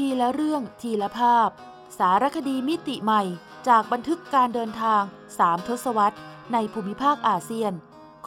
[0.00, 1.48] ทีละเรื่องทีละภาพ
[1.98, 3.22] สารคดีมิติใหม่
[3.68, 5.02] จากบันทึกการเดินทาง
[5.38, 6.18] สามทศวรรษ
[6.52, 7.72] ในภูมิภาคอาเซียน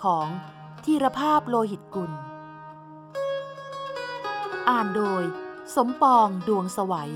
[0.02, 0.28] ของ
[0.86, 2.12] ธีรภาพโลหิตกุล
[4.70, 5.24] อ่านโดย
[5.76, 7.14] สมปองดวงสวัย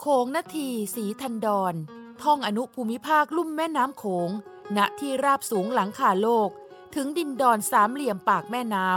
[0.00, 1.76] โขงนาทีสีทันดอน
[2.22, 4.30] ท่องอนุภูมิภาคลุ่มแม่น้ำโขง
[4.76, 6.48] ณ ที่ราบสูงหลังคาโลก
[6.94, 8.96] ถึงดินดอนสามเหลี่ยมปากแม่น้ำ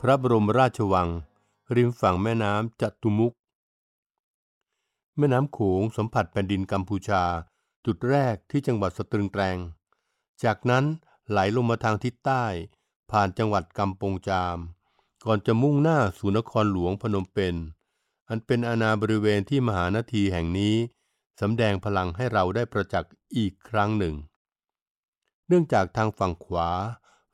[0.00, 1.08] พระบรมราชวัง
[1.74, 3.32] ริมฝั่งแม่น้ำจัตุมุก
[5.18, 7.22] แม่น้ำโขงสัมผัสแผ่นดินกัมพูชา
[7.86, 9.58] จุดแรกที่จังหวัดสตรึงแตรง
[10.44, 10.84] จากนั้น
[11.30, 12.44] ไหลลงมาทางทิศใต้
[13.10, 14.58] ผ่านจังหวัดกำปงจาม
[15.26, 17.56] ก่อนจะมุ่งหน้าสู่นครหลวงพนมเปญ
[18.28, 20.74] อันเป็นอาณาบริเวณที่มหานาทีแห่งนี้
[21.40, 24.14] สำแดงพลังให้เราได้ประจักษ์อีกครั้งหนึ่ง
[25.46, 26.68] เนื่องจากทางฝั่งขวา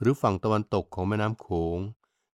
[0.01, 1.79] หรือฝั่งตะวันตกของแม่น้ำโขง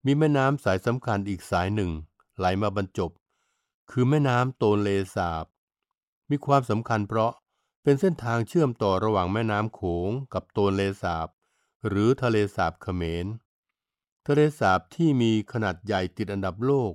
[0.05, 1.91] มีแม่น้ำสายสำคัญอีกสายหนึ่ง
[2.37, 3.11] ไหลมาบรรจบ
[3.91, 5.45] คือแม่น้ำโตนเลสาบ
[6.29, 7.31] มีความสำคัญเพราะ
[7.83, 11.27] เป็นเส้นทางเชื่อมต่อระหว่างแม่น้ำโขงกับโตนเลสาบ
[11.87, 13.25] หรือทะเลสาบเขมร
[14.27, 16.93] ทะเลสาบที่มีขนาดใหญ่ติดอันดับโลก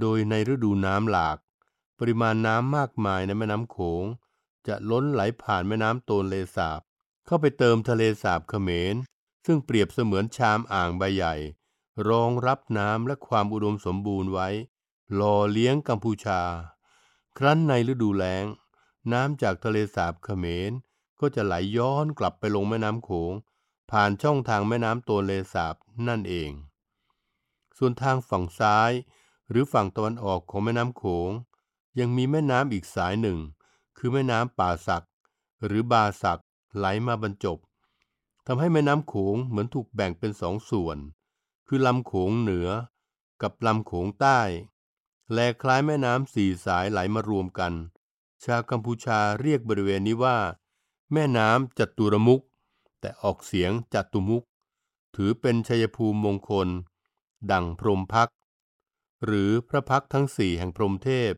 [0.00, 1.38] โดยในฤดูน้ำหลาก
[1.98, 4.04] ปริมาณน้ำมากมายในแม่น้ำโขง
[4.66, 6.80] จะล้นไหลผ่านแม่น้ำโตนเลสาบ
[7.26, 8.94] เข้าไปเติมทะเลสาบเขมร
[9.46, 11.34] ซึ่งเปรียบเสมือนชามอ่างใบใหญ่
[12.08, 14.48] รองรับน้ำและความอุดมสมบูรณ์ไว้
[15.12, 16.40] หล่อเลี้ยงกัมพูชา
[17.38, 18.44] ครั้นในฤดูแล้ง
[19.12, 20.72] น้ำจากทะเลสาบเขมร
[21.20, 23.32] ก็จะไหลย้อนกลับไปลงแม่น้ำโขง
[23.90, 25.74] ผ่านช่องทางแม่น้ำโตนเลสาบ
[26.08, 26.50] นั่นเอง
[27.78, 28.92] ส่วนทางฝั่งซ้าย
[29.50, 31.30] หรือฝั่งตะวันออกของแม่น้ำโขง
[31.98, 33.38] ยังมีแม่น้ำอีกสายหนึ่ง
[33.98, 35.06] คือแม่น้ำป่าสัก
[35.64, 36.40] หรือบาสัก
[36.76, 37.58] ไหลมาบรรจบ
[38.46, 40.98] ทำให้แม่น้ำโขงเหมือนถูกแบ่งเป็นสองส่วน
[41.66, 42.68] คือลำโขงเหนือ
[43.42, 44.40] กับลำโขงใต้
[45.32, 47.72] แลคล้ายแม่น้ำสี่สายไหลมารวมกัน
[48.44, 50.38] ชาวกัมพูชาเรียกบริเวณนี้ว่า
[51.12, 52.40] แม่น้ำจัตุรมุก
[53.00, 54.42] แต่ออกเสียงจัตุมุก
[55.16, 56.68] ถือเป็นชัยภูมิมงคล
[57.52, 58.28] ดังพรมพัก
[59.24, 61.32] หรือพระพักทั้งสี่แห่งพรหมเทพ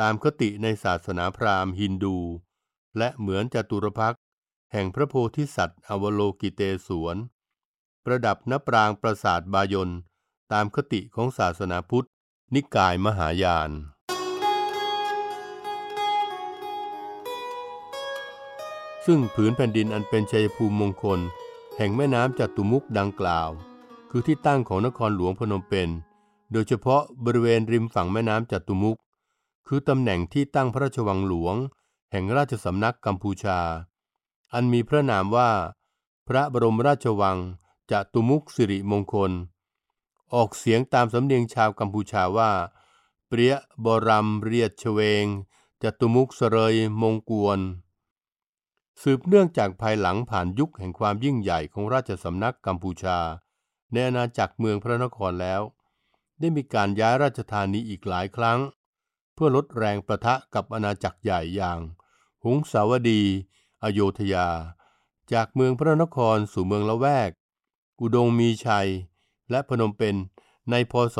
[0.00, 2.16] ตามคติในศาสนาพราหมณ์ฮินดู
[2.98, 4.20] และเหมือนจัตุรพักษ์
[4.72, 7.16] แห่งพระโพธิสัตว์ อวโลกิเตศวร
[8.04, 9.90] ประดับณปรางปราสาทบายน
[10.52, 12.08] ตามคติของศาสนาพุทธ
[12.56, 13.70] นิกายมหายาน
[19.06, 21.20] ซึ่งผืนแผ่นดินอันเป็นชัยภูมิมงคล
[21.76, 23.50] แห่งแม่น้ำจัตุมุกดังกล่าว
[24.10, 25.90] คือที่ตั้งของนครหลวงพนมเปญ
[26.52, 28.96] โดยเฉพาะบริเวณริมฝั่งแม่น้ำจัตุมุก
[29.66, 31.56] คือตำแหน่งที่ตั้งพระราชวังหลวง
[32.12, 33.58] แห่งราชสำนักกัมพูชา
[34.52, 35.50] อันมีพระนามว่า
[36.28, 37.38] พระบรมราชวัง
[37.90, 39.32] จัตุมุกสิริมงคล
[40.34, 42.52] ออกเสียงตามสำเนียงชาวกัมพูชาว่า
[43.28, 43.54] เปรีย
[43.84, 45.26] บรัมเรียดเฉวง
[45.82, 47.60] จตุมุกเสรยมงกวน
[49.02, 53.18] สืบเนื่องจากภายหลังผ่านยุคแห่งความยิ่งใหญ่ของราชสำนักกัมพูชา
[53.92, 55.62] ในอาณาจักรเมืองพระนครแล้ว
[56.38, 58.58] ได้มีการย้ายราชธานีอีกหลายครั้ง
[59.34, 61.78] เพื่อลดแรงประทะกับอาณาจักรใหญ่อย่าง
[62.44, 63.22] หงสาวดี
[63.82, 64.48] อโยธยา
[65.32, 67.30] จากเมืองพระนครสู่เมืองละแวก
[68.00, 68.88] อุดงมีชัย
[69.50, 70.16] และพนมเปญ
[70.70, 71.16] ในพศ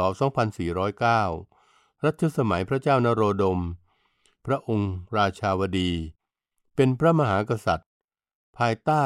[1.20, 3.60] 2409 รัชสมัยพระเจ้านโรดม
[4.46, 5.90] พระองค์ราชาวดี
[6.76, 7.90] เป็นพระมหากษัตริย์
[8.58, 9.04] ภายใต้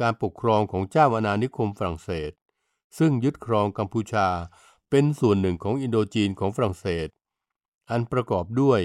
[0.00, 2.32] การปกครองของเจ้าอาณานิคมฝรั่งเศส
[2.98, 4.28] ซึ่งยึดครองกัมพูชา
[4.90, 7.08] เป็นส่วนหนึ่งของอินโดจีนของฝรั่งเศส
[7.90, 8.80] อันประกอบด้วย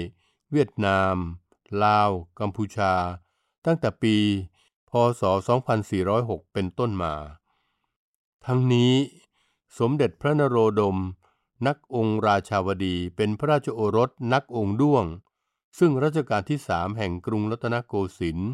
[0.52, 1.14] เวียดนาม
[1.82, 2.10] ลาว
[2.40, 2.92] กัมพูชา
[3.66, 4.16] ตั้งแต่ปี
[4.90, 5.22] พศ
[5.88, 7.14] 2406 เป็นต้นมา
[8.46, 8.92] ทั้งนี้
[9.78, 10.98] สมเด็จพระนโรดม
[11.66, 15.04] นักองค์ราชาวดีเป็นพระราชโอรสนักองค์ด้วง
[15.78, 18.50] ซึ่งรัชกาลที่สามแห่งกรุงรัตนโกสินทร์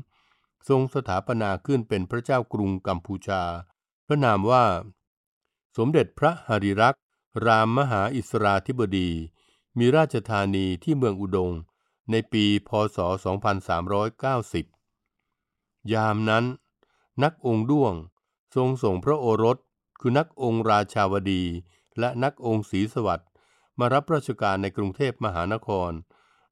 [0.69, 3.43] ทรงสถาปนาขึ้นเป็นพระเจ้ากรุงกัมพูชา
[4.06, 4.64] พระนามว่า
[5.76, 7.02] สมเด็จพระหริรักษ์
[7.46, 9.11] รามมหาอิสราธิบดี
[9.78, 11.52] มีราชธานีที่เมืองอุดง
[12.11, 12.99] ในปีพศ
[14.64, 16.44] 2390 ยามนั้น
[17.23, 17.94] นักองค์ด้วง
[18.55, 19.58] ทรงส่งพระโอรส
[20.00, 21.43] คือนักองค์ราชาวดี
[21.99, 23.29] และนักองค์ศรีสวัสดิ์
[23.79, 25.91] มารับราชการในกรุงเทพมหานคร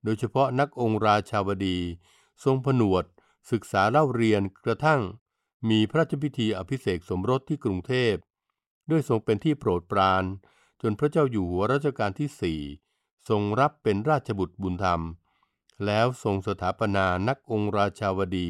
[0.05, 1.79] โดยเฉพาะนักองค์ราชาวดี
[2.45, 3.05] ทรงผนวด
[3.50, 5.00] ศึกษาเล่าเรียนกระทั่ง
[5.71, 8.15] มีพระราชพิธีอภิเษกสมรสที่กรุงเทพ
[8.91, 10.25] ด้วยทรงเป็นที่โปรดปราน
[10.83, 12.61] จนพระเจ้าอยู่หัวรัชกาลที่สี่
[13.29, 15.00] ทรงรับเป็นราชบุตรบุญธรรม
[15.87, 18.49] แล้วทรงสถาปนานักองค์ราชาวดี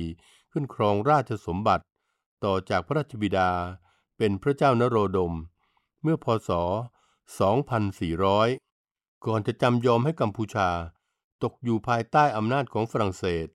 [0.53, 1.85] ขึ้นครองราชสมบัติ
[2.45, 3.51] ต่อจากพระราชบิดา
[4.19, 5.35] เป็นพระเจ้านโรดม
[6.03, 6.51] เมื่อพศ
[7.89, 10.69] 2400 ก่อนจะจำยอมให้กัมพูชา
[11.43, 13.47] ตกอยู่ภายใต้อำนาจของฝรั่งเศส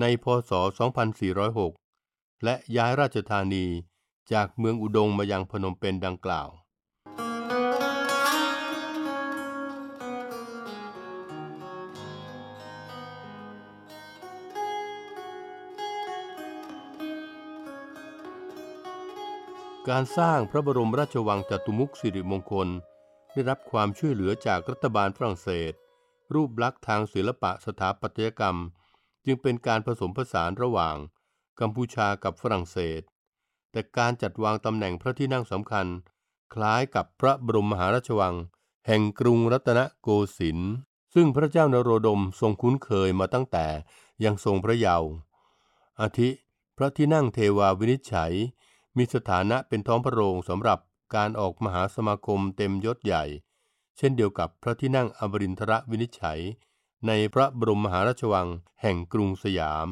[0.00, 0.52] ในพศ
[1.68, 3.66] 2406 และย้ายราชธานี
[4.32, 6.48] จากเมืองอุดงมายังพนมเปญดังกล่าว
[19.88, 22.68] การสร้างพระบรมราชวังจตุมุขสิริมงคล
[23.32, 25.72] ได้รับความช่วยเหลือจากรัฐบาลฝรั่งเศส
[26.34, 28.56] รูปลักษณ์ทางศิลปะสถาปัตยกรรม
[29.24, 30.96] จึงเป็นการผสมผสานระหว่าง
[31.60, 33.02] กัมพูชากับฝรั่งเศส
[33.70, 35.86] แต่การจัดวางตำแหน่งพระที่นั่งสำคัญ
[36.54, 38.34] คล้ายกับพระบรมมหาราชวัง
[38.86, 40.08] แห่งกรุงรัตนโก
[40.38, 40.72] สินทร์
[41.14, 43.66] ซึ่งพระเจ้านโรดมทรงคุ้นเคยมาตั้งแต่
[44.24, 45.08] ยังทรงพระเยาว์
[46.00, 46.28] อาทิ
[46.76, 48.34] พระที่นั่งเทวาวินิจฉัย
[48.96, 50.78] มีสถานะเป็นท้องพระโรงสำหรับ
[51.14, 53.24] การออกมหาสมาคมเต็มยศใหญ่
[53.96, 56.40] เช่นเดียวกับพระที่นั่งอมรินทรวินิจฉัย
[57.06, 58.48] ในพระบรมมหาราชวัง
[58.82, 59.88] แห่งกรุงสยาม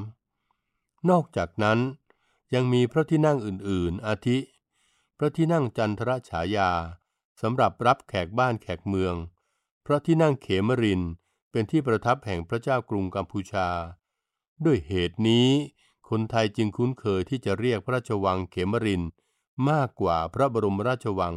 [1.10, 1.78] นอกจากนั้น
[2.54, 4.38] ยังมีพระที่นั่งอื่นๆ อาทิ
[5.19, 6.70] พระที่นั่งจันทรฉายา
[7.42, 9.14] สำหรับรับแขกบ้านแขกเมือง
[9.87, 11.02] พระที่นั่งเขมริน
[11.50, 13.69] เป็นที่ประทับแห่งพระเจ้ากรุงกัมพูชา
[14.64, 15.49] ด้วยเหตุนี้
[16.08, 19.03] คนไทยจึงคุ้นเคยที่จะเรียกพระราชวังเขมริน
[19.70, 21.35] มากกว่าพระบรมราชวัง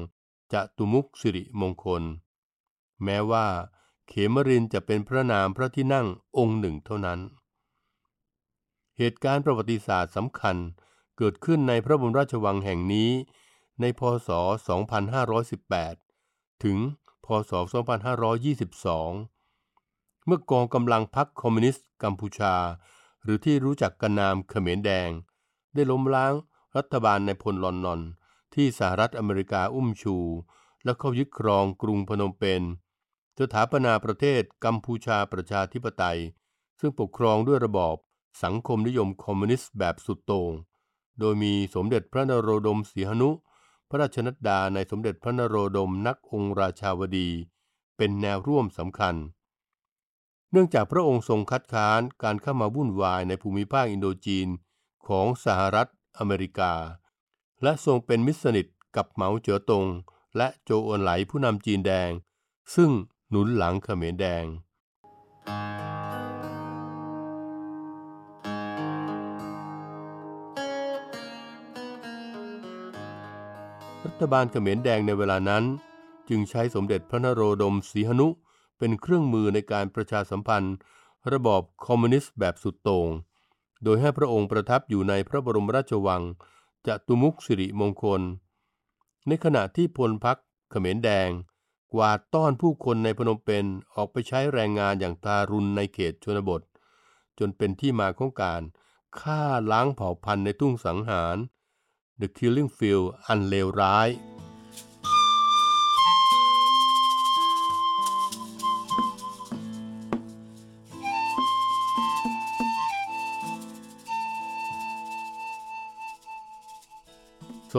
[0.53, 2.03] จตุมุขสิริมงคล
[3.03, 3.47] แม้ว่า
[4.07, 6.07] เขมรินจะเป็นพระนามพระที่นั่ง
[6.37, 7.19] องค์หนึ่งเท่านั้น
[8.97, 10.55] เหตุการณ์ประวัติศาสตร์สำคัญ
[11.17, 13.11] เกิดขึ้นในพระบรมราชวังแห่งนี้
[13.81, 14.29] ในพศ
[15.67, 16.77] 2518 ถึง
[17.25, 17.51] พศ
[18.69, 22.55] 2522 เมื่อกองกำลังพรรคคอมมิวนิสต์กัมพูชา
[23.23, 25.09] หรือที่รู้จักกันนามเขมรแดง
[25.73, 26.33] ได้ล้มล้าง
[26.77, 28.01] รัฐบาลในพลลอนนอน
[28.55, 30.17] ที่สหรัฐอเมริกาอุ้มชู
[30.83, 32.63] และเข้ายึดครองกรุงพนมเปญ
[33.39, 36.19] สถาปนาประเทศกัมพูชาประชาธิปไตย
[36.79, 37.95] ซึ่งปกครองด้วยระบอบ
[38.43, 40.51] สังคมนิยมคอมมิวนิสต์แบบสุดโต่ง
[41.19, 43.29] โดยมีสมเด็จพระนโรดมสีหนุ
[43.89, 47.29] พระราชนัดดาในสมเด็จพระนโรดมนักองค์ราชาวดี
[47.97, 49.15] เป็นแนวร่วมสำคัญ
[50.51, 54.47] เนื่องจากพระองค์ทรงคัดค้านการเข้ามาวุ่นวายในภูมิภาคอินโดจีน
[55.07, 55.87] ของสหรัฐ
[56.19, 56.73] อเมริกา
[57.63, 59.85] และทรงเป็นมิตรสนิทกับเหมาเจ๋อตง
[60.37, 62.11] และโจโอนไหลผู้นำจีนแดง
[62.75, 62.91] ซึ่ง
[63.29, 64.45] หนุนหลังเขมรแดง
[74.05, 75.63] รัฐบาลเขมรแดงในเวลานั้น
[76.29, 78.27] จึงใช้สมเด็จพระนโรดมสีหนุ
[78.79, 80.75] เป็นเครื่องมือในการประชาสัมพันธ์
[81.33, 83.07] ระบอบคอมมิวนิสต์แบบสุดโต่ง
[83.83, 86.21] โดยให้พระองค์ประทับอยู่ในพระบรมราชวัง
[86.87, 88.21] จะตุมุขสิริมงคล
[89.27, 90.37] ในขณะที่พลพรรค
[90.69, 91.29] เขมรแดง
[91.93, 96.61] กวาดต้อนผู้คนในพนมเปญออกไปใช้แรงงานอย่างทารุณในเขตชนบท
[97.39, 98.61] จนเป็นที่มาของการ
[99.19, 101.37] ฆ่าล้างเผ่าพันธุ์ในทุ่งสังหาร
[102.19, 104.09] The Killing Field อันเลวร้าย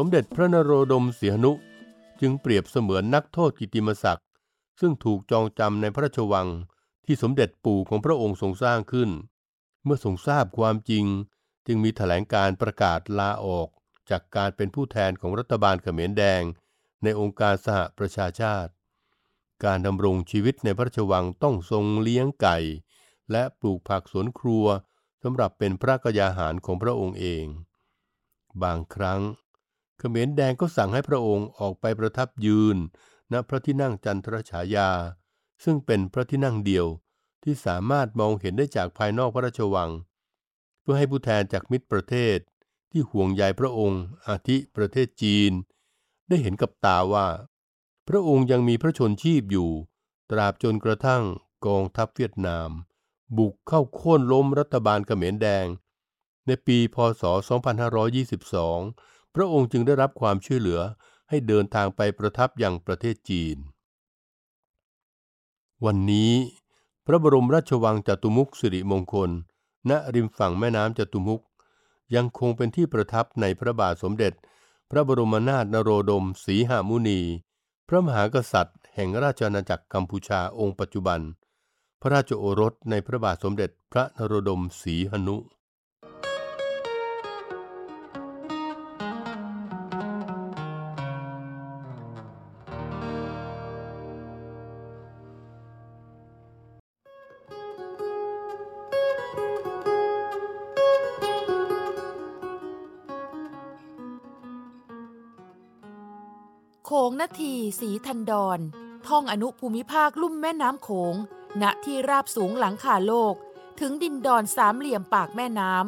[0.04, 1.52] มเด็จพระนโรดมเสียนุ
[2.20, 4.26] จึงเปรียบเสมือนนักโทษกิติมศักดิ์
[4.80, 6.48] ซึ่งถูกจองจำในพระราชวัง
[7.04, 9.10] ที่สมเด็จปู่ของพระองค์ทรงสร้างขึ้น
[9.84, 11.04] เมื่อทรงทราบความจริง
[11.66, 13.68] จึงมีแถลงการประกาศลาออก
[14.10, 16.42] จากการเป็นผู้แทนของรัฐบาลเขมรแดง
[17.02, 18.72] ในองค์การสหประชาชาติ
[19.64, 22.58] การดำรงชีวิตในพระราชวังต้องทรงเลี้ยงไก่
[23.30, 24.66] และปลูกผักสวนครัว
[25.22, 27.44] สำหรับเป็นพระกยาหารของพระองค์เอง
[28.62, 29.20] บางครั้ง
[30.00, 32.76] เขมรแดงก็สั่งให้พระองค์ออกไปประทับยืน
[33.32, 34.90] ณพระที่นั่งจันทรฉายา
[35.64, 36.86] ซึ่งเป็นพระที่นั่งเดียว
[37.44, 39.90] ที่สามารถมองเห็นได้จากภายนอกพระราชวัง
[40.80, 42.38] เพื่อให้ผู้แทนจากมิตรประเทศ
[42.90, 45.52] ที่ห่วงใยพระองค์ อาทิประเทศจีน
[46.28, 47.26] ได้เห็นกับตาว่า
[48.08, 49.70] พระองค์ยังมีพระชนชีพอยู่
[50.30, 51.22] ตราบจนกระทั่ง
[51.66, 52.70] กองทัพเวียดนาม
[53.36, 55.66] บุกเข้าโค่นล้มรัฐบาลเขมรแดง
[56.46, 57.22] ในปีพศ
[58.28, 60.80] 2522 พระองค์จึงได้รับความช่วยเหลือ
[61.28, 63.56] ให้เดินทางไปประทับอยังประเทศจีน
[65.84, 66.32] วันนี้
[67.06, 69.30] พระบรมราชวังจตุมุขสิริมงคล
[69.90, 71.42] ณริมฝั่งแม่น้ำจตุมุข
[72.14, 74.32] ยังคงเป็นที่ประทับในพระบาทสมเด็จ
[74.90, 77.20] พระบรมนาถนโรดมศรีหามุนี
[77.88, 81.20] พระมหากษัตริย์ แห่งราชอาณาจักรกัมพูชาองค์ปัจจุบัน
[82.00, 85.36] พระราชโอรสในพระบาทสมเด็จพระนโรดมศรีหนุ
[107.20, 108.58] นาทีสีทันดอน
[109.06, 111.14] ท่องอนุภูมิภาคลุ่มแม่น้ำโขง
[111.62, 113.34] ณ ที่ราบสูงหลังคาโลก
[113.80, 115.84] ถึงดินดอนสามเหลี่ยมปากแม่น้ำ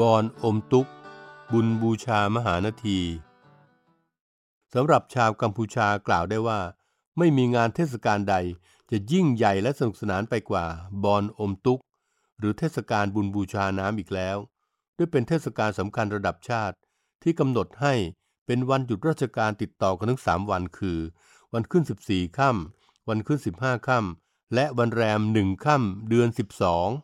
[0.00, 0.86] บอนอมตุก
[1.52, 3.00] บุญบูชามหานาที
[4.74, 6.60] สำหรับชาวกัมพูชากล่าวได้ว่า
[7.18, 8.36] ไม่มีงานเทศกาลใด
[8.90, 10.66] จะยิ่งใหญ่และสนุกสนานไปกว่า
[11.04, 11.80] บอนอมตุก
[12.38, 14.36] หรือเทศกาลบุญบูชาน้ำอีกแล้ว
[14.96, 16.76] ด้วยเป็นเทศกาลสำคัญระดับชาติ
[17.22, 17.94] ที่กำหนดให้
[18.46, 20.98] เป็นวันหยุดราชการติดต่อกันทั้งสามวันคือ
[21.52, 26.28] วันขึ้น 14ค่ำวันขึ้น 15ค่ำและวันแรมหนึ่งค่ำเดือน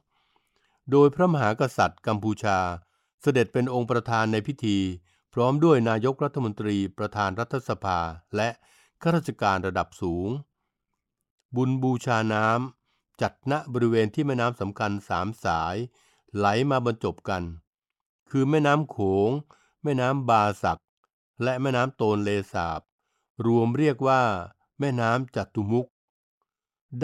[0.08, 2.58] 12 โดยพระมหากษัตริย์กัมพูชา
[3.22, 4.78] เสด็จเป็นองค์ประธานในพิธี
[5.34, 7.98] พร้อมด้วยนายกรัฐมนตรีประธานรัฐสภา
[8.36, 8.48] และ
[9.02, 10.28] ข้าราชการระดับสูง
[11.56, 15.76] บุญบูชาน้ำจัดณบริเวณที่แม่น้ำสำคัญสามสาย
[16.36, 17.42] ไหลมาบรรจบกัน
[18.30, 19.30] คือแม่น้ำโขง
[19.82, 20.80] แม่น้ำบาสัก
[21.42, 22.80] และแม่น้ำโตนเลสาบ
[23.46, 24.22] รวมเรียกว่า
[24.80, 25.86] แม่น้ำจัตุมุก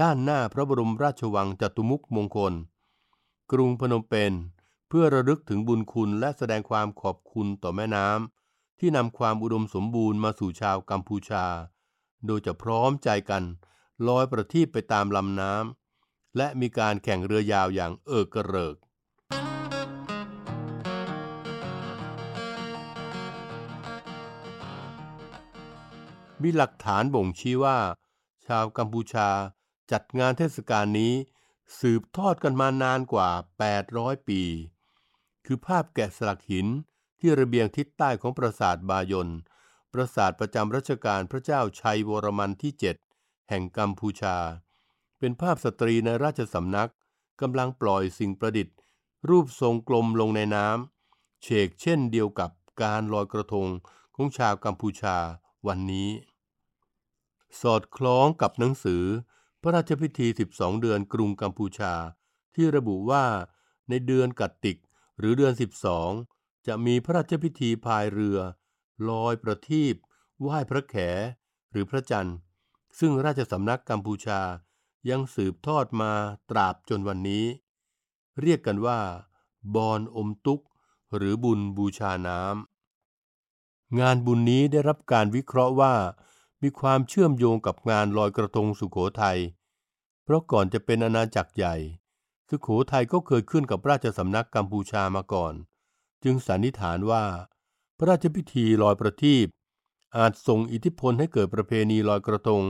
[0.00, 2.54] ด้านหน้าพระบรมราชวังจัตุมุกมงคล
[3.52, 4.32] กรุงพนมเปญ
[4.88, 11.46] เพื่อระลึกถึงบุญคุณและแสดงความขอบคุณต่อแม่น้ำที่นำความอุดมสมบูรณ์มาสู่ชาวกัมพูชา
[12.26, 13.42] โดยจะพร้อมใจกัน
[14.08, 18.76] ลอยประทีปไปตามลำน้ำและมีการแข่งเรือยาวอย่างเอิกกระเริก
[26.42, 27.78] มีหลักฐานบ่งชี้ว่า
[28.46, 29.28] ชาวกัมพูชา
[29.92, 31.14] จัดงานเทศกาลนี้
[31.78, 33.28] สืบทอดกันมานานกว่า
[33.78, 34.42] 800 ปี
[35.46, 36.66] คือภาพแกะสลักหิน
[37.20, 39.28] ที่ระเบียงทิศใต้ของปราสาทบายน
[39.92, 42.72] ปราสาทประจำรัชกาลพระเจ้าชัยวรมันที่
[43.10, 44.36] 7 แห่งกัมพูชา
[45.18, 46.90] เป็นภาพสตรีในราชสำนัก
[47.40, 48.76] กำลังปล่อยสิ่งประดิษฐ์
[49.28, 52.50] รูปทรงกลมลงในน้ำเชกเช่นเดียวกับ
[52.82, 53.66] การลอยกระทง
[54.14, 55.16] ของชาวกัมพูชา
[55.66, 56.10] วันนี้
[57.60, 59.04] สอดคล้องกับหนังสือ
[59.62, 61.94] พระราชพิธี 12 เดือนกรุงกัมพูชา
[62.54, 63.24] ที่ระบุว่า
[63.88, 64.78] ในเดือนกัตติก
[65.18, 65.52] หรือเดือน
[66.10, 68.38] 12 จะมีพระราชพิธีพายเรือ
[69.08, 69.94] ลอยประทีป
[70.40, 70.94] ไหว้พระแข
[71.70, 72.36] หรือพระจันทร์
[72.98, 74.40] ซึ่งราชสำนักกัมพูชา
[75.10, 76.12] ยังสืบทอดมา
[76.50, 77.44] ตราบจนวันนี้
[78.40, 79.00] เรียกกันว่า
[79.74, 80.60] บอนอมตุก
[81.16, 85.94] หรือบุญบูชาน้ำงานบุญนี้ได้รับการวิเคราะห์ว่า
[86.62, 89.38] มีความเชื่อมโยงกับงานลอยกระทงสุขโขทัย
[90.22, 91.74] เพราะก่อนจะเป็นอาณาจักรใหญ่
[92.48, 95.54] สุขโขทัยก็เคยขึ้นกับราชสำนักกัมพูชามาก่อน
[96.24, 97.24] จึงสันนิษฐานว่า
[97.98, 99.46] พระราชพิธีลอยประทีป
[100.16, 102.62] อาจส่งอิทธิพลให้เกิดประเพณีลอยกระทง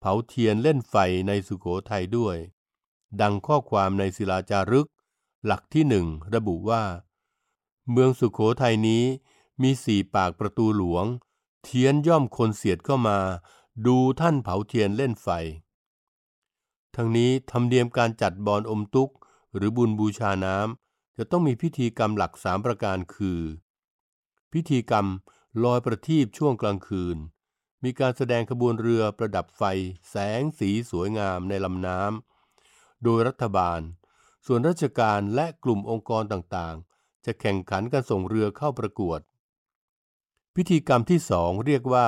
[0.00, 0.94] เผาเทียนเล่นไฟ
[1.28, 2.36] ในสุขโขทัยด้วย
[3.20, 4.88] ดังข้อความในศิลาจารึก
[5.46, 6.84] หลักที่หนึ่งระบุว่า
[7.90, 9.04] เมืองสุขโขทัยนี้
[9.62, 11.04] มีสี่ปากประตูหลวง
[11.64, 13.18] เทียนย่อมคนเสียดเข้ามา
[13.86, 15.28] ดูท่านเผาเทียนเล่นไฟ
[16.96, 19.10] ทั้งนี้ธรรมเนียมการจัดบอนอมตุก
[19.56, 23.40] หรือบุญบูชาน้ำจะต้องมีพิธีกรรมหลักสามประการคือ
[24.52, 25.06] พิธีกรรม
[25.64, 27.16] ลอยประทีปช่วงกลางคืน
[27.84, 29.62] มีการแสดงขบวนเรือประดับไฟ
[30.10, 33.80] แสงสีสวยงามในลำน้ำโดยรัฐบาล
[34.46, 39.20] ส่วนราชการและกลุ่มองค์กรต่างๆ จะแข่งขันกันส่งเรือเข้าประกวด
[40.54, 42.06] พิธีกรรมที่สองเรียกว่า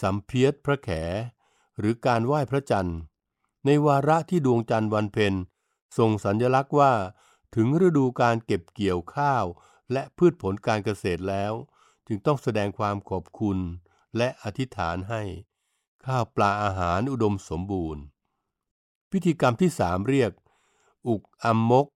[0.00, 0.90] สัมเพียรพระแข
[1.78, 2.98] หรือการไหว้พระจันทร์
[3.66, 5.34] ในวาระที่ดวงจันทร์วันเพ็ญ
[5.98, 6.92] ส่งสัญลักษณ์ว่า
[7.54, 9.44] ถึงฤดูการเก็บเกี่ยวข้าว
[9.92, 11.52] และพืชผลการเกษตรแล้ว
[12.06, 13.58] จึงต้องแสดงความขอบคุณ
[14.16, 15.22] และอธิษฐานให้
[16.06, 18.02] ข้าวปลาอาหารอุดมสมบูรณ์
[19.10, 20.32] พิธีกรรมที่สามเรียก
[21.08, 21.86] อุกอัมมก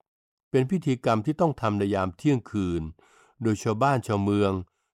[0.51, 2.83] เป็นพิธีกรรมที่ต้องทำในยามเที่ยงคืน
[3.43, 4.53] โดยชาวบ้านชาวเมือง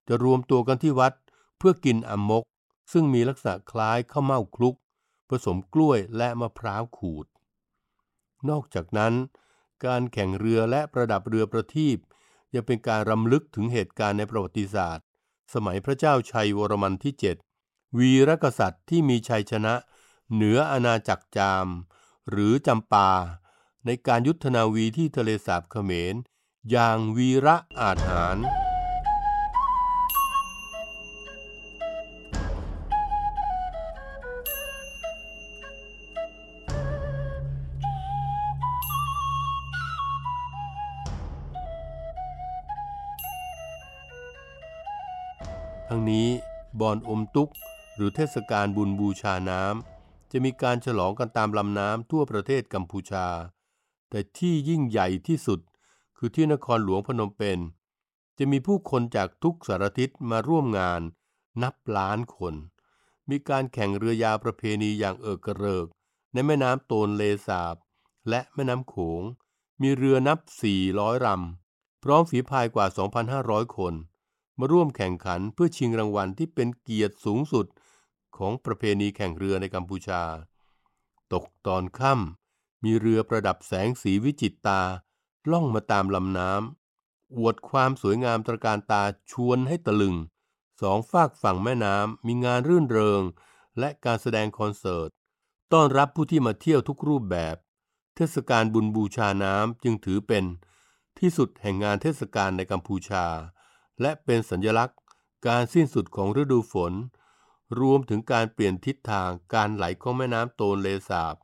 [0.08, 1.12] จะรวมตัวกันที่วัด
[1.58, 2.44] เพื่อกินอัมมก
[2.92, 4.74] ซึ่งมีลักษณะคล้ายข้าวเม่าคลุก
[5.28, 7.26] ผสมกล้วยและมะพร้าวขูด
[8.50, 9.14] นอกจากนั้น
[9.86, 11.98] การแข่งเรือและประดับเรือประทีป
[12.54, 15.04] ยังเป็นการรำลึกถึงเหตุการณ์ในประวัติศาสตร์
[15.54, 17.14] สมัยพระเจ้าชัยวรมันที่
[17.54, 19.74] 7 วีรกษัตริย์ที่มีชัยชนะ
[20.34, 21.66] เหนืออาณาจักรจาม
[22.30, 23.10] หรือจำปา
[23.86, 26.14] ในการยุทธนาวีที่ทะเลสาบเขมร
[26.70, 28.38] อย่างวีระอาจหาร
[46.10, 46.28] นี้
[46.80, 47.50] บอนอมตุก
[47.96, 53.26] หรือเทศกาลบุญบูชาน้ำจะมีการฉลองกันตามลำน้ำทั่วประเทศกัมพูชา
[54.10, 55.60] แต่ที่ยิ่งใหญ่ที่สุด
[56.16, 57.58] คือที่นครหลวงพนมเปญ
[58.38, 61.00] จะมีผู้คนจากทุกสารทิศมาร่วมงาน
[61.62, 62.54] นับล้านคน
[63.30, 65.86] มีการแข่งเรือยาวประเพณีอย่างเอิกกระเริก
[66.32, 67.76] ในแม่น้ำโตนเลสาบ
[68.28, 69.22] และแม่น้ำโขง
[69.82, 70.38] มีเรือนับ
[70.82, 72.86] 400ลำพร้อมฝีพายกว่า
[73.32, 73.94] 2,500 คน
[74.64, 77.66] มาร่วมแข่งขันเพื่อชิงรางวัลที่เป็นเกียรติสูงสุด
[78.36, 80.22] ของประเพณีแข่งเรือในกัมพูชา
[81.32, 84.80] ตกตอนค่ำมีเรือประดับแสงสีวิจิตตา
[85.50, 90.16] ล่องมาตามลำน้ำอวดความสวยงามตระการตาชวนให้ตะลึง
[90.82, 93.22] สองฝากฝั่งแม่น้ำมีงานรื่นเริง
[93.78, 95.10] และการแสดงคอนเสิร์ต
[95.72, 97.56] ต้อนรับผู้ที่มาเที่ยวทุกรูปแบบ
[98.16, 100.44] เทศกาลบุญบูชาน้ำจึงถือเป็น
[101.18, 103.26] ที่สุดแห่งงานเทศกาลในกัมพูชา
[104.00, 104.98] และเป็นสัญลักษณ์
[105.46, 106.92] การสิ้นสุดของฤดูฝน
[107.80, 111.36] รวมถึงการเปลี่ยนทิศทางการไหลของแม่น้ำโตนเลสาบ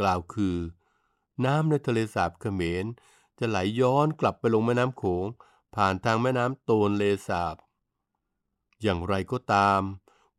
[0.00, 0.56] กล่าวคือ
[1.44, 2.84] น้ำในทะเลสาบเขมร
[3.38, 5.26] จะไหลย้อนกลับไปลงแม่น้ำโขง
[5.74, 7.56] ผ่านทางแม่น้ำโตนเลสาบ
[8.82, 9.80] อย่างไรก็ตาม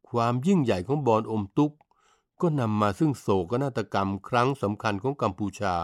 [0.09, 1.73] ความยิ่งใหญ่ของบอนอมตุก
[2.41, 5.75] ก็นำมาซึ่งโศกนาฏกรรมครั้งสำคัญของกัมพูชา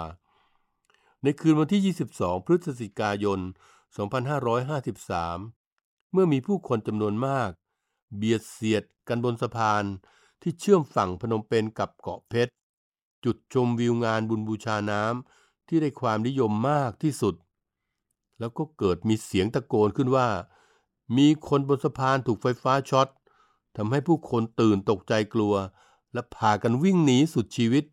[1.23, 3.39] ในคืนวันที่ 22 พฤศจิกายน
[3.93, 7.49] 2553 เมื่อมีผู้คนจำนวนมาก
[8.17, 9.83] เบียดเสียดกันบนสะพาน
[10.41, 12.51] ที่เชื่อมฝั่งพนมเปญกับเกาะเพชร
[13.25, 17.35] จุดชมวิวงานบุญบูชาน้ำที่ได้ความนิยมมากที่สุด
[18.39, 20.27] แล้วก็เกิดมีเสียงตะโกนขึ้นว่า
[21.17, 23.07] มีคนบนสะพานถูกไฟฟ้าช็อต
[23.77, 25.55] ทำให้ผู้คนตื่นตกใจกลัว
[26.13, 27.83] และพากันวิ่งหนีสุดชีวิต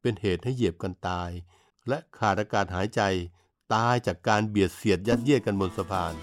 [0.00, 1.30] เป็นเหตุให้เหยียบกันตาย
[1.88, 3.00] และขาดอากาศหายใจ
[3.74, 6.14] ตายจากการเบียดเสียดยัดเยียดกันบนสะพาน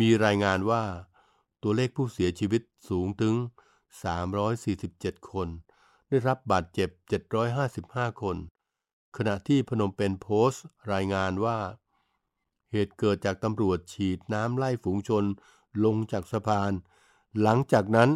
[0.00, 0.84] มีรายงานว่า
[1.62, 3.34] ตัวเลขผู้เสียชีวิตสูงถึง
[4.12, 5.48] 347 คน
[6.08, 6.90] ได้รับบาดเจ็บ
[7.54, 8.36] 755 คน
[9.16, 11.58] ขณะที่พนมเปญโพสต์รายงานว่า
[12.72, 15.24] เหตุเกิดจากตำรวจฉีดน้ำไล่ฝูงชน
[15.84, 16.72] ลงจากสะพาน
[17.42, 18.10] หลังจากนั้น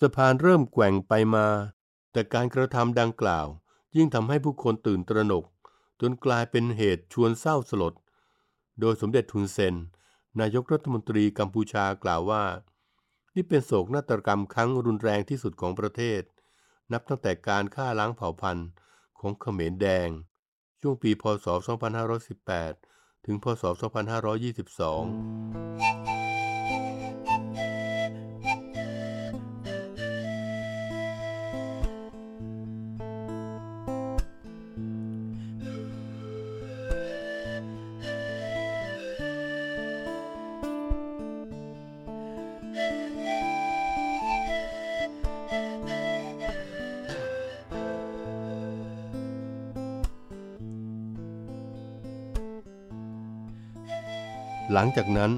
[0.00, 1.46] สะพานเริ่มแกว่งไปมา
[2.12, 3.46] แต่การกระทำดังกล่าว
[3.96, 5.44] ยิ่งทำให้ผู้คนตื่นตระหนก
[6.00, 7.94] จนกลายเป็นเหตุชวนเศร้าสลด
[8.80, 9.74] โดยสมเด็จทุนเซน
[10.40, 12.44] นายกรัฐมนตรีกัมพูชากล่าวว่า
[13.34, 16.22] นี่เป็นโศกนาฏกรรมครั้งรุนแรงที่สุดของประเทศ
[16.92, 18.68] นับตั้งแต่การฆ่าล้างเผ่าพันธุ์
[19.24, 20.08] ของเขมรแดง
[20.80, 21.46] ช่วงปีพศ
[22.32, 23.64] 2518 ถึงพศ
[26.10, 26.13] 2522
[54.74, 55.32] หลังจากนั้น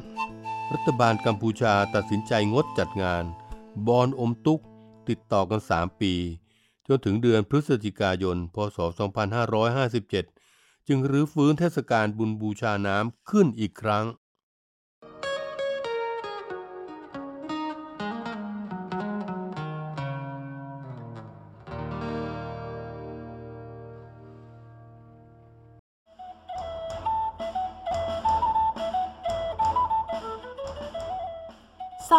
[0.72, 3.24] รัฐบาลกัมพูชาตัดสินใจงดจัดงาน
[3.86, 4.60] บอนอมตุก
[5.08, 6.14] ติดต่อกัน 3 ปี
[6.88, 8.78] จนถึงเดือนพฤศจิกายน พศ
[9.62, 14.04] 2557 จึงรื้อฟื้นเทศกาลบุญบูชาน้ำขึ้นอีกครั้ง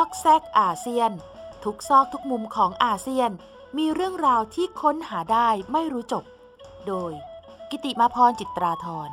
[0.08, 1.12] อกแซกอาเซียน
[1.64, 3.32] ทุกซอกทุกมุมของอาเซียน
[3.78, 6.24] มีเรื่องราวที่ค้นหาได้ไม่รู้จบ
[6.88, 7.14] โดย
[7.70, 9.10] กิติมาพรจิตราธร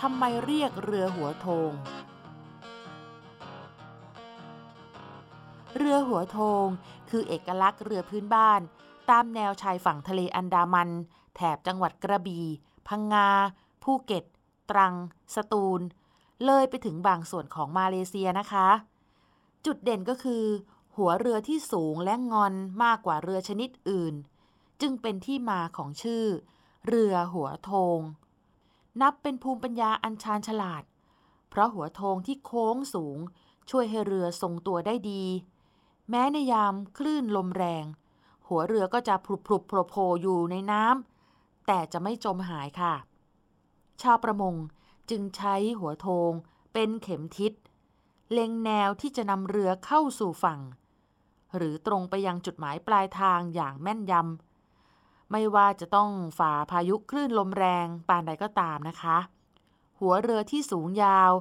[0.00, 1.72] ทำไมเรียกเรือหัวโทง
[5.78, 6.66] เรือหัวโทง
[7.10, 8.60] คือเอกลักษณ์เรือพื้นบ้าน
[9.10, 10.90] ตามแนวชายฝั่งทะเลอันดามัน
[11.36, 12.46] แถบจังหวัดกระบี่
[12.88, 13.28] พังงา
[13.82, 14.24] ภูเก็ต
[14.70, 14.94] ตรัง
[15.34, 15.80] สตูล
[16.44, 18.68] เลยไปถึงบางส่วนของมาเลเซียนะคะ
[19.66, 20.44] จุดเด่นก็คือ
[20.96, 24.14] หัวเรือที่สูงและงอนมากกว่าเรือชนิดอื่น
[24.80, 26.24] จึงเป็นที่มาของชื่อ
[26.86, 28.00] เรือหัวโทง
[29.00, 30.82] นับเป็นภูมิปัญญาอันชาญฉลาด
[31.48, 33.18] เพราะหัวโทงที่โค้งสูง
[33.70, 35.24] ช่วยให้เรือทรงตัวได้ดี
[36.10, 37.84] แม้ในยามคลื่นลมแรง
[38.48, 42.94] หัวเรือก็จะพลุบพลุบโผล่โผอยู่ในน้ำแต่จะไม่จมหายค่ะ
[44.02, 44.54] ชาวประมง
[45.10, 46.32] จึงใช้หัวโทง
[46.72, 47.52] เป็นเข็มทิศ
[48.32, 50.60] เล็งแนวที่จะนำเรือเข้าสู่ฝั่ง
[51.56, 59.18] หรือตรงไปยังจุดหมายปลายทางอย่างแม่นยำไม่ว่าจะต้องฝ่าพายุคลื่นลมแรงปานใดก็ตามนะคะ
[60.00, 61.32] หัวเรือที่สูงยาว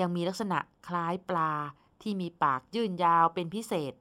[0.00, 1.52] ยังมีลักษณะคล้ายปลา
[2.02, 3.92] ที่มีปากยื่นยาวเป็นพิเศษ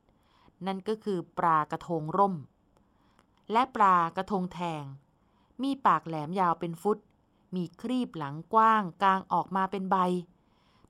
[0.65, 2.35] นั่นก็คือปลากระทงร่ม
[3.51, 4.83] และปลากระทงแทง
[5.63, 6.97] มีปากแหลมยาวเป็นฟุต
[7.55, 9.97] มีครีบหลังกว้างกลางออกมาเป็นใบ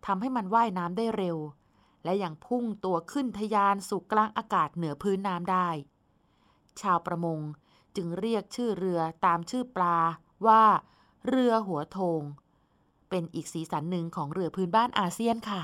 [0.05, 1.37] ทำให้มันว่ายน้ำได้เร็ว
[2.03, 5.69] และยังพุ่งตัวขึ้นทะยานสู่กลางอากาศเหนือพื้นน้ำได้
[6.81, 7.39] ชาวประมง
[7.95, 9.97] จึงเรียกชื่อเรือตามชื่อปลา
[10.47, 10.63] ว่า
[11.27, 12.21] เรือหัวโทง
[13.09, 15.63] เป็นอีกสีสันหนึ่งของเรือพื้นบ้านอาเซียนค่ะ